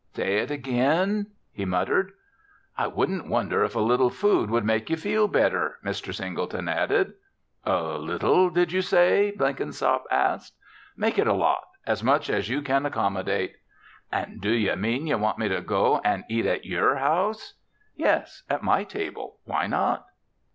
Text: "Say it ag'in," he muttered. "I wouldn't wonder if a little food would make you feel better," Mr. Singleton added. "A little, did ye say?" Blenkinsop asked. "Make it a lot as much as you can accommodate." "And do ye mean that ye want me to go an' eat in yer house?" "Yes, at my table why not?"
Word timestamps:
"Say 0.15 0.37
it 0.37 0.49
ag'in," 0.49 1.27
he 1.51 1.63
muttered. 1.63 2.13
"I 2.75 2.87
wouldn't 2.87 3.27
wonder 3.29 3.63
if 3.63 3.75
a 3.75 3.79
little 3.79 4.09
food 4.09 4.49
would 4.49 4.65
make 4.65 4.89
you 4.89 4.97
feel 4.97 5.27
better," 5.27 5.77
Mr. 5.85 6.11
Singleton 6.11 6.67
added. 6.67 7.13
"A 7.65 7.99
little, 7.99 8.49
did 8.49 8.71
ye 8.71 8.81
say?" 8.81 9.29
Blenkinsop 9.31 10.05
asked. 10.09 10.55
"Make 10.97 11.19
it 11.19 11.27
a 11.27 11.33
lot 11.35 11.65
as 11.85 12.03
much 12.03 12.31
as 12.31 12.49
you 12.49 12.63
can 12.63 12.87
accommodate." 12.87 13.57
"And 14.11 14.41
do 14.41 14.49
ye 14.49 14.73
mean 14.73 15.03
that 15.03 15.09
ye 15.09 15.13
want 15.13 15.37
me 15.37 15.47
to 15.49 15.61
go 15.61 15.99
an' 15.99 16.23
eat 16.27 16.47
in 16.47 16.61
yer 16.63 16.95
house?" 16.95 17.53
"Yes, 17.95 18.41
at 18.49 18.63
my 18.63 18.83
table 18.83 19.37
why 19.43 19.67
not?" 19.67 20.07